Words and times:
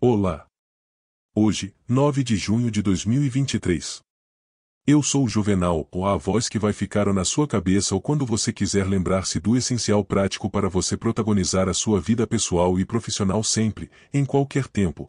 Olá! 0.00 0.46
Hoje, 1.34 1.74
9 1.88 2.22
de 2.22 2.36
junho 2.36 2.70
de 2.70 2.80
2023. 2.82 4.00
Eu 4.86 5.02
sou 5.02 5.24
o 5.24 5.28
Juvenal, 5.28 5.88
ou 5.90 6.06
a 6.06 6.16
voz 6.16 6.48
que 6.48 6.56
vai 6.56 6.72
ficar 6.72 7.12
na 7.12 7.24
sua 7.24 7.48
cabeça 7.48 7.96
ou 7.96 8.00
quando 8.00 8.24
você 8.24 8.52
quiser 8.52 8.86
lembrar-se 8.86 9.40
do 9.40 9.56
essencial 9.56 10.04
prático 10.04 10.48
para 10.48 10.68
você 10.68 10.96
protagonizar 10.96 11.68
a 11.68 11.74
sua 11.74 12.00
vida 12.00 12.28
pessoal 12.28 12.78
e 12.78 12.84
profissional 12.84 13.42
sempre, 13.42 13.90
em 14.14 14.24
qualquer 14.24 14.68
tempo. 14.68 15.08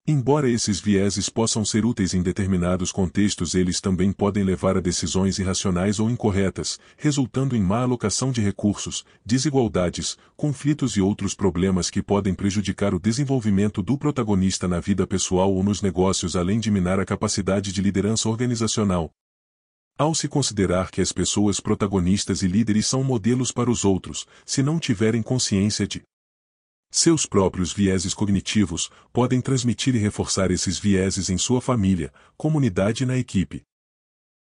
Embora 0.08 0.50
esses 0.50 0.80
vieses 0.80 1.30
possam 1.30 1.64
ser 1.64 1.86
úteis 1.86 2.16
em 2.16 2.24
determinados 2.24 2.92
contextos, 2.92 3.54
eles 3.54 3.80
também 3.80 4.12
podem 4.12 4.44
levar 4.44 4.76
a 4.76 4.82
decisões 4.82 5.38
irracionais 5.38 6.00
ou 6.00 6.10
incorretas, 6.10 6.80
resultando 6.98 7.56
em 7.56 7.62
má 7.62 7.84
alocação 7.84 8.32
de 8.32 8.42
recursos, 8.42 9.06
desigualdades, 9.24 10.18
conflitos 10.36 10.98
e 10.98 11.02
outros 11.02 11.36
problemas 11.36 11.92
que 11.92 12.02
podem 12.02 12.34
prejudicar 12.34 12.96
o 12.96 13.00
desenvolvimento 13.00 13.84
do 13.84 14.00
protagonista 14.00 14.68
na 14.68 14.80
vida 14.80 15.06
pessoal 15.06 15.54
ou 15.54 15.62
nos 15.62 15.80
negócios, 15.80 16.36
além 16.36 16.60
de 16.60 16.72
minar 16.72 17.00
a 17.00 17.06
capacidade 17.06 17.72
de 17.72 17.84
liderança 17.84 18.28
organizacional. 18.28 19.14
Ao 20.00 20.16
se 20.16 20.30
considerar 20.30 20.92
que 20.92 21.02
as 21.02 21.12
pessoas 21.12 21.60
protagonistas 21.60 22.42
e 22.42 22.48
líderes 22.48 22.88
são 22.88 23.04
modelos 23.04 23.52
para 23.52 23.70
os 23.70 23.84
outros, 23.84 24.26
se 24.46 24.64
não 24.64 24.80
tiverem 24.80 25.22
consciência 25.22 25.86
de 25.86 26.02
seus 26.90 27.26
próprios 27.26 27.74
vieses 27.74 28.14
cognitivos 28.14 28.90
podem 29.12 29.42
transmitir 29.42 29.94
e 29.96 29.98
reforçar 29.98 30.52
esses 30.52 30.80
vieses 30.80 31.30
em 31.30 31.38
sua 31.38 31.60
família, 31.60 32.14
comunidade 32.38 33.04
e 33.04 33.06
na 33.06 33.18
equipe. 33.18 33.64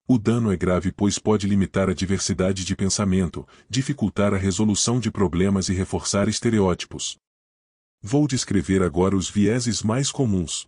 O 0.07 0.19
dano 0.19 0.51
é 0.51 0.55
grave 0.55 0.91
pois 0.91 1.17
pode 1.17 1.47
limitar 1.47 1.89
a 1.89 1.93
diversidade 1.95 2.63
de 2.63 2.75
pensamento, 2.75 3.43
dificultar 3.67 4.35
a 4.35 4.37
resolução 4.37 4.99
de 4.99 5.09
problemas 5.09 5.69
e 5.69 5.73
reforçar 5.73 6.29
estereótipos. 6.29 7.17
Vou 7.99 8.27
descrever 8.27 8.83
agora 8.83 9.15
os 9.15 9.27
vieses 9.27 9.81
mais 9.81 10.11
comuns. 10.11 10.67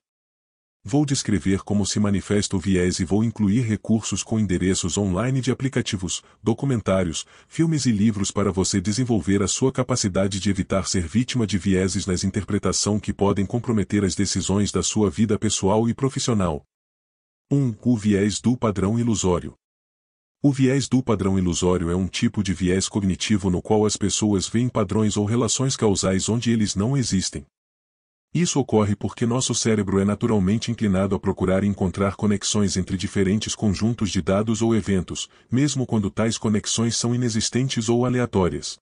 Vou 0.83 1.05
descrever 1.05 1.61
como 1.61 1.85
se 1.85 1.99
manifesta 1.99 2.55
o 2.55 2.59
viés 2.59 2.99
e 2.99 3.05
vou 3.05 3.21
incluir 3.21 3.61
recursos 3.61 4.23
com 4.23 4.39
endereços 4.39 4.97
online 4.97 5.41
de 5.41 5.51
aplicativos, 5.51 6.23
documentários, 6.41 7.25
filmes 7.49 7.85
e 7.85 7.91
livros 7.91 8.31
para 8.31 8.49
você 8.49 8.79
desenvolver 8.79 9.43
a 9.43 9.47
sua 9.47 9.73
capacidade 9.73 10.39
de 10.39 10.49
evitar 10.49 10.87
ser 10.87 11.05
vítima 11.05 11.45
de 11.45 11.57
vieses 11.57 12.05
nas 12.05 12.23
interpretação 12.23 12.97
que 12.97 13.13
podem 13.13 13.45
comprometer 13.45 14.05
as 14.05 14.15
decisões 14.15 14.71
da 14.71 14.81
sua 14.81 15.09
vida 15.09 15.37
pessoal 15.37 15.89
e 15.89 15.93
profissional. 15.93 16.63
1. 17.51 17.75
O 17.83 17.97
viés 17.97 18.39
do 18.39 18.55
padrão 18.55 18.97
ilusório. 18.97 19.55
O 20.41 20.53
viés 20.53 20.87
do 20.87 21.03
padrão 21.03 21.37
ilusório 21.37 21.89
é 21.89 21.95
um 21.95 22.07
tipo 22.07 22.41
de 22.41 22.53
viés 22.53 22.87
cognitivo 22.87 23.49
no 23.49 23.61
qual 23.61 23.85
as 23.85 23.97
pessoas 23.97 24.47
veem 24.47 24.69
padrões 24.69 25.17
ou 25.17 25.25
relações 25.25 25.75
causais 25.75 26.29
onde 26.29 26.51
eles 26.51 26.73
não 26.73 26.95
existem. 26.95 27.45
Isso 28.33 28.59
ocorre 28.59 28.95
porque 28.95 29.25
nosso 29.25 29.55
cérebro 29.55 29.99
é 29.99 30.05
naturalmente 30.05 30.71
inclinado 30.71 31.15
a 31.15 31.19
procurar 31.19 31.63
encontrar 31.63 32.15
conexões 32.15 32.77
entre 32.77 32.95
diferentes 32.95 33.55
conjuntos 33.55 34.11
de 34.11 34.21
dados 34.21 34.61
ou 34.61 34.75
eventos, 34.75 35.27
mesmo 35.51 35.83
quando 35.85 36.11
tais 36.11 36.37
conexões 36.37 36.95
são 36.95 37.15
inexistentes 37.15 37.89
ou 37.89 38.05
aleatórias. 38.05 38.77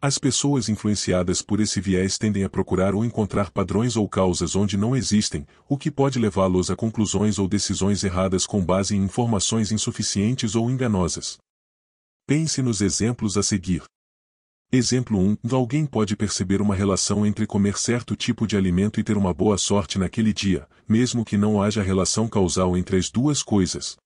As 0.00 0.18
pessoas 0.18 0.68
influenciadas 0.68 1.42
por 1.42 1.60
esse 1.60 1.80
viés 1.80 2.16
tendem 2.16 2.42
a 2.42 2.48
procurar 2.48 2.94
ou 2.94 3.04
encontrar 3.04 3.50
padrões 3.50 3.96
ou 3.96 4.08
causas 4.08 4.56
onde 4.56 4.76
não 4.76 4.96
existem, 4.96 5.46
o 5.68 5.76
que 5.76 5.90
pode 5.90 6.18
levá-los 6.18 6.70
a 6.70 6.76
conclusões 6.76 7.38
ou 7.38 7.46
decisões 7.46 8.02
erradas 8.02 8.46
com 8.46 8.64
base 8.64 8.96
em 8.96 9.02
informações 9.02 9.72
insuficientes 9.72 10.54
ou 10.54 10.70
enganosas. 10.70 11.38
Pense 12.26 12.62
nos 12.62 12.80
exemplos 12.80 13.36
a 13.36 13.42
seguir. 13.42 13.82
Exemplo 14.72 15.18
1. 15.18 15.36
Alguém 15.52 15.86
pode 15.86 16.16
perceber 16.16 16.60
uma 16.60 16.74
relação 16.74 17.24
entre 17.24 17.46
comer 17.46 17.78
certo 17.78 18.16
tipo 18.16 18.46
de 18.46 18.56
alimento 18.56 18.98
e 18.98 19.04
ter 19.04 19.16
uma 19.16 19.32
boa 19.32 19.56
sorte 19.56 19.98
naquele 19.98 20.32
dia, 20.32 20.68
mesmo 20.88 21.24
que 21.24 21.36
não 21.36 21.62
haja 21.62 21.82
relação 21.82 22.28
causal 22.28 22.76
entre 22.76 22.96
as 22.96 23.10
duas 23.10 23.42
coisas. 23.42 23.96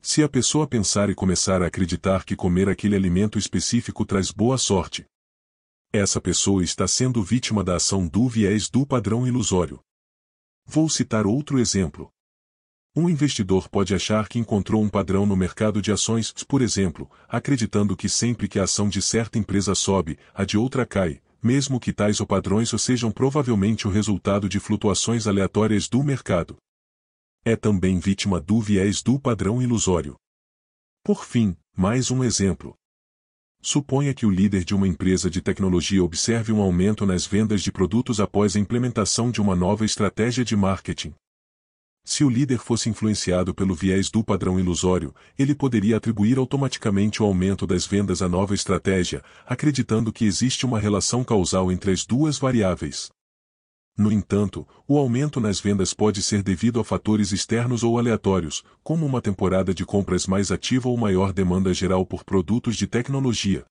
Se 0.00 0.22
a 0.22 0.28
pessoa 0.28 0.66
pensar 0.66 1.10
e 1.10 1.14
começar 1.14 1.62
a 1.62 1.66
acreditar 1.66 2.24
que 2.24 2.36
comer 2.36 2.68
aquele 2.68 2.96
alimento 2.96 3.38
específico 3.38 4.04
traz 4.04 4.30
boa 4.30 4.56
sorte, 4.56 5.04
essa 5.92 6.20
pessoa 6.20 6.62
está 6.62 6.86
sendo 6.86 7.20
vítima 7.20 7.64
da 7.64 7.74
ação 7.74 8.06
do 8.06 8.28
viés 8.28 8.70
do 8.70 8.86
padrão 8.86 9.26
ilusório. 9.26 9.80
Vou 10.64 10.88
citar 10.88 11.26
outro 11.26 11.58
exemplo. 11.58 12.08
Um 13.00 13.08
investidor 13.08 13.66
pode 13.66 13.94
achar 13.94 14.28
que 14.28 14.38
encontrou 14.38 14.82
um 14.82 14.88
padrão 14.90 15.24
no 15.24 15.34
mercado 15.34 15.80
de 15.80 15.90
ações, 15.90 16.34
por 16.46 16.60
exemplo, 16.60 17.10
acreditando 17.26 17.96
que 17.96 18.10
sempre 18.10 18.46
que 18.46 18.58
a 18.58 18.64
ação 18.64 18.90
de 18.90 19.00
certa 19.00 19.38
empresa 19.38 19.74
sobe, 19.74 20.18
a 20.34 20.44
de 20.44 20.58
outra 20.58 20.84
cai, 20.84 21.22
mesmo 21.42 21.80
que 21.80 21.94
tais 21.94 22.20
ou 22.20 22.26
padrões 22.26 22.68
sejam 22.78 23.10
provavelmente 23.10 23.88
o 23.88 23.90
resultado 23.90 24.50
de 24.50 24.60
flutuações 24.60 25.26
aleatórias 25.26 25.88
do 25.88 26.04
mercado. 26.04 26.58
É 27.42 27.56
também 27.56 27.98
vítima 27.98 28.38
do 28.38 28.60
viés 28.60 29.02
do 29.02 29.18
padrão 29.18 29.62
ilusório. 29.62 30.14
Por 31.02 31.24
fim, 31.24 31.56
mais 31.74 32.10
um 32.10 32.22
exemplo. 32.22 32.74
Suponha 33.62 34.12
que 34.12 34.26
o 34.26 34.30
líder 34.30 34.62
de 34.62 34.74
uma 34.74 34.86
empresa 34.86 35.30
de 35.30 35.40
tecnologia 35.40 36.04
observe 36.04 36.52
um 36.52 36.60
aumento 36.60 37.06
nas 37.06 37.24
vendas 37.24 37.62
de 37.62 37.72
produtos 37.72 38.20
após 38.20 38.56
a 38.56 38.60
implementação 38.60 39.30
de 39.30 39.40
uma 39.40 39.56
nova 39.56 39.86
estratégia 39.86 40.44
de 40.44 40.54
marketing. 40.54 41.14
Se 42.04 42.24
o 42.24 42.30
líder 42.30 42.58
fosse 42.58 42.88
influenciado 42.88 43.54
pelo 43.54 43.74
viés 43.74 44.10
do 44.10 44.24
padrão 44.24 44.58
ilusório, 44.58 45.14
ele 45.38 45.54
poderia 45.54 45.96
atribuir 45.96 46.38
automaticamente 46.38 47.22
o 47.22 47.26
aumento 47.26 47.66
das 47.66 47.86
vendas 47.86 48.22
à 48.22 48.28
nova 48.28 48.54
estratégia, 48.54 49.22
acreditando 49.46 50.12
que 50.12 50.24
existe 50.24 50.64
uma 50.64 50.80
relação 50.80 51.22
causal 51.22 51.70
entre 51.70 51.92
as 51.92 52.04
duas 52.04 52.38
variáveis. 52.38 53.10
No 53.96 54.10
entanto, 54.10 54.66
o 54.88 54.96
aumento 54.96 55.40
nas 55.40 55.60
vendas 55.60 55.92
pode 55.92 56.22
ser 56.22 56.42
devido 56.42 56.80
a 56.80 56.84
fatores 56.84 57.32
externos 57.32 57.82
ou 57.82 57.98
aleatórios, 57.98 58.64
como 58.82 59.04
uma 59.04 59.20
temporada 59.20 59.74
de 59.74 59.84
compras 59.84 60.26
mais 60.26 60.50
ativa 60.50 60.88
ou 60.88 60.96
maior 60.96 61.32
demanda 61.34 61.74
geral 61.74 62.06
por 62.06 62.24
produtos 62.24 62.76
de 62.76 62.86
tecnologia. 62.86 63.64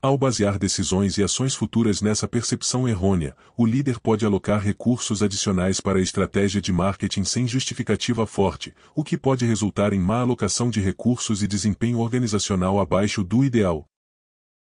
Ao 0.00 0.16
basear 0.16 0.60
decisões 0.60 1.18
e 1.18 1.24
ações 1.24 1.56
futuras 1.56 2.00
nessa 2.00 2.28
percepção 2.28 2.88
errônea, 2.88 3.36
o 3.56 3.66
líder 3.66 3.98
pode 3.98 4.24
alocar 4.24 4.60
recursos 4.60 5.24
adicionais 5.24 5.80
para 5.80 5.98
a 5.98 6.00
estratégia 6.00 6.60
de 6.60 6.72
marketing 6.72 7.24
sem 7.24 7.48
justificativa 7.48 8.24
forte, 8.24 8.72
o 8.94 9.02
que 9.02 9.18
pode 9.18 9.44
resultar 9.44 9.92
em 9.92 9.98
má 9.98 10.20
alocação 10.20 10.70
de 10.70 10.80
recursos 10.80 11.42
e 11.42 11.48
desempenho 11.48 11.98
organizacional 11.98 12.78
abaixo 12.78 13.24
do 13.24 13.44
ideal. 13.44 13.86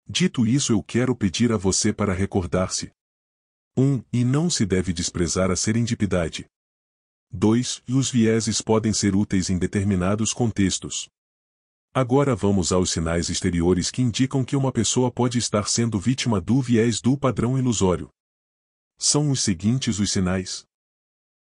Dito 0.09 0.47
isso, 0.47 0.73
eu 0.73 0.81
quero 0.85 1.17
pedir 1.17 1.51
a 1.51 1.57
você 1.57 1.93
para 1.93 2.13
recordar-se. 2.13 2.93
1. 3.77 3.83
Um, 3.83 4.05
e 4.13 4.25
não 4.25 4.49
se 4.49 4.65
deve 4.65 4.93
desprezar 4.93 5.51
a 5.51 5.57
serendipidade. 5.57 6.47
2. 7.33 7.83
Os 7.89 8.09
vieses 8.09 8.63
podem 8.63 8.93
ser 8.93 9.17
úteis 9.17 9.51
em 9.51 9.59
determinados 9.59 10.33
contextos. 10.33 11.09
Agora 11.97 12.35
vamos 12.35 12.73
aos 12.73 12.91
sinais 12.91 13.29
exteriores 13.29 13.89
que 13.89 14.03
indicam 14.03 14.45
que 14.45 14.57
uma 14.57 14.73
pessoa 14.73 15.13
pode 15.13 15.39
estar 15.39 15.69
sendo 15.69 15.97
vítima 15.97 16.41
do 16.41 16.61
viés 16.61 17.01
do 17.01 17.17
padrão 17.17 17.57
ilusório. 17.57 18.09
São 18.99 19.31
os 19.31 19.41
seguintes 19.41 20.01
os 20.01 20.11
sinais. 20.11 20.65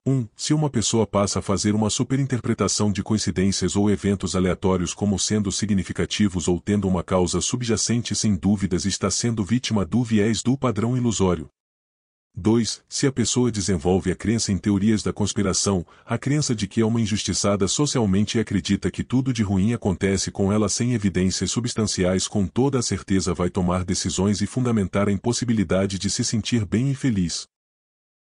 1. 0.08 0.12
Um, 0.12 0.28
se 0.36 0.52
uma 0.52 0.68
pessoa 0.68 1.06
passa 1.06 1.38
a 1.38 1.42
fazer 1.44 1.76
uma 1.76 1.92
superinterpretação 1.92 2.92
de 2.92 3.04
coincidências 3.04 3.76
ou 3.76 3.92
eventos 3.92 4.36
aleatórios 4.36 4.92
como 4.92 5.20
sendo 5.20 5.52
significativos 5.52 6.48
ou 6.48 6.60
tendo 6.60 6.88
uma 6.88 7.04
causa 7.04 7.42
subjacente 7.42 8.16
sem 8.16 8.36
dúvidas 8.36 8.86
está 8.86 9.12
sendo 9.12 9.46
vítima 9.46 9.86
do 9.86 10.04
viés 10.04 10.42
do 10.42 10.58
padrão 10.58 10.98
ilusório. 10.98 11.48
2. 12.40 12.82
Se 12.88 13.06
a 13.06 13.12
pessoa 13.12 13.52
desenvolve 13.52 14.12
a 14.12 14.16
crença 14.16 14.52
em 14.52 14.58
teorias 14.58 15.04
da 15.04 15.12
conspiração, 15.12 15.86
a 16.06 16.18
crença 16.18 16.56
de 16.56 16.68
que 16.68 16.82
é 16.82 16.86
uma 16.86 17.02
injustiçada 17.02 17.68
socialmente 17.68 18.38
e 18.38 18.42
acredita 18.42 18.90
que 18.90 19.04
tudo 19.04 19.34
de 19.34 19.44
ruim 19.44 19.74
acontece 19.74 20.32
com 20.32 20.52
ela 20.52 20.70
sem 20.70 20.94
evidências 20.94 21.52
substanciais 21.52 22.28
com 22.28 22.48
toda 22.48 22.80
a 22.80 22.82
certeza 22.82 23.34
vai 23.34 23.50
tomar 23.50 23.84
decisões 23.84 24.42
e 24.42 24.48
fundamentar 24.48 25.10
a 25.10 25.12
impossibilidade 25.12 26.00
de 26.00 26.10
se 26.10 26.24
sentir 26.24 26.66
bem 26.66 26.92
e 26.92 26.96
feliz. 26.96 27.46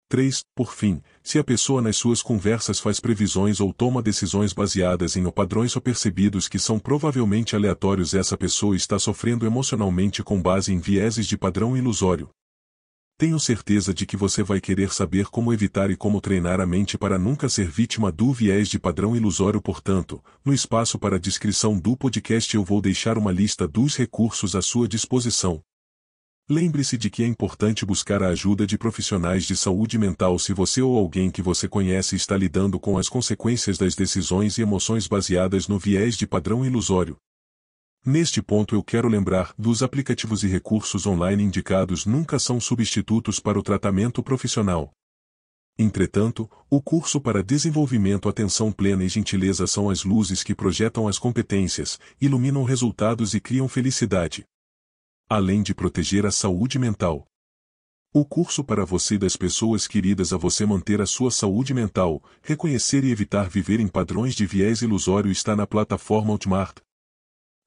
3. 0.08 0.44
Por 0.54 0.72
fim, 0.72 1.02
se 1.20 1.36
a 1.36 1.44
pessoa 1.44 1.82
nas 1.82 1.96
suas 1.96 2.22
conversas 2.22 2.78
faz 2.78 3.00
previsões 3.00 3.60
ou 3.60 3.72
toma 3.72 4.00
decisões 4.00 4.52
baseadas 4.52 5.16
em 5.16 5.28
padrões 5.30 5.74
percebidos 5.74 6.48
que 6.48 6.60
são 6.60 6.78
provavelmente 6.78 7.56
aleatórios 7.56 8.14
essa 8.14 8.36
pessoa 8.36 8.76
está 8.76 9.00
sofrendo 9.00 9.44
emocionalmente 9.44 10.22
com 10.22 10.40
base 10.40 10.72
em 10.72 10.78
vieses 10.78 11.26
de 11.26 11.36
padrão 11.36 11.76
ilusório. 11.76 12.30
Tenho 13.18 13.40
certeza 13.40 13.94
de 13.94 14.04
que 14.04 14.14
você 14.14 14.42
vai 14.42 14.60
querer 14.60 14.92
saber 14.92 15.28
como 15.28 15.50
evitar 15.50 15.90
e 15.90 15.96
como 15.96 16.20
treinar 16.20 16.60
a 16.60 16.66
mente 16.66 16.98
para 16.98 17.18
nunca 17.18 17.48
ser 17.48 17.66
vítima 17.66 18.12
do 18.12 18.30
viés 18.30 18.68
de 18.68 18.78
padrão 18.78 19.16
ilusório. 19.16 19.62
Portanto, 19.62 20.22
no 20.44 20.52
espaço 20.52 20.98
para 20.98 21.16
a 21.16 21.18
descrição 21.18 21.78
do 21.78 21.96
podcast 21.96 22.54
eu 22.54 22.62
vou 22.62 22.78
deixar 22.78 23.16
uma 23.16 23.32
lista 23.32 23.66
dos 23.66 23.96
recursos 23.96 24.54
à 24.54 24.60
sua 24.60 24.86
disposição. 24.86 25.62
Lembre-se 26.46 26.98
de 26.98 27.08
que 27.08 27.22
é 27.22 27.26
importante 27.26 27.86
buscar 27.86 28.22
a 28.22 28.28
ajuda 28.28 28.66
de 28.66 28.76
profissionais 28.76 29.46
de 29.46 29.56
saúde 29.56 29.96
mental 29.96 30.38
se 30.38 30.52
você 30.52 30.82
ou 30.82 30.98
alguém 30.98 31.30
que 31.30 31.40
você 31.40 31.66
conhece 31.66 32.16
está 32.16 32.36
lidando 32.36 32.78
com 32.78 32.98
as 32.98 33.08
consequências 33.08 33.78
das 33.78 33.94
decisões 33.94 34.58
e 34.58 34.62
emoções 34.62 35.08
baseadas 35.08 35.68
no 35.68 35.78
viés 35.78 36.18
de 36.18 36.26
padrão 36.26 36.66
ilusório. 36.66 37.16
Neste 38.08 38.40
ponto 38.40 38.72
eu 38.72 38.84
quero 38.84 39.08
lembrar, 39.08 39.52
dos 39.58 39.82
aplicativos 39.82 40.44
e 40.44 40.46
recursos 40.46 41.08
online 41.08 41.42
indicados 41.42 42.06
nunca 42.06 42.38
são 42.38 42.60
substitutos 42.60 43.40
para 43.40 43.58
o 43.58 43.62
tratamento 43.64 44.22
profissional. 44.22 44.92
Entretanto, 45.76 46.48
o 46.70 46.80
curso 46.80 47.20
para 47.20 47.42
desenvolvimento 47.42 48.28
atenção 48.28 48.70
plena 48.70 49.02
e 49.02 49.08
gentileza 49.08 49.66
são 49.66 49.90
as 49.90 50.04
luzes 50.04 50.44
que 50.44 50.54
projetam 50.54 51.08
as 51.08 51.18
competências, 51.18 51.98
iluminam 52.20 52.62
resultados 52.62 53.34
e 53.34 53.40
criam 53.40 53.66
felicidade. 53.66 54.44
Além 55.28 55.60
de 55.60 55.74
proteger 55.74 56.24
a 56.24 56.30
saúde 56.30 56.78
mental. 56.78 57.26
O 58.14 58.24
curso 58.24 58.62
para 58.62 58.84
você 58.84 59.16
e 59.16 59.18
das 59.18 59.36
pessoas 59.36 59.88
queridas 59.88 60.32
a 60.32 60.36
você 60.36 60.64
manter 60.64 61.00
a 61.00 61.06
sua 61.06 61.32
saúde 61.32 61.74
mental, 61.74 62.22
reconhecer 62.40 63.02
e 63.02 63.10
evitar 63.10 63.50
viver 63.50 63.80
em 63.80 63.88
padrões 63.88 64.36
de 64.36 64.46
viés 64.46 64.80
ilusório 64.80 65.28
está 65.28 65.56
na 65.56 65.66
plataforma 65.66 66.30
Ultimart. 66.30 66.85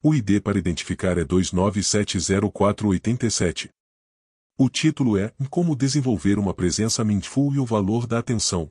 O 0.02 0.14
ID 0.14 0.40
para 0.40 0.58
identificar 0.58 1.18
é 1.18 1.24
29704887. 1.26 3.68
O 4.56 4.70
título 4.70 5.18
é 5.18 5.30
Como 5.50 5.76
desenvolver 5.76 6.38
uma 6.38 6.54
presença 6.54 7.04
mindful 7.04 7.54
e 7.54 7.58
o 7.58 7.66
valor 7.66 8.06
da 8.06 8.18
atenção. 8.18 8.70